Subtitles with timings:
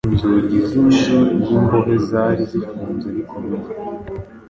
[0.09, 3.67] Inzugi z’inzu y’imbohe zari zifunze bikomeye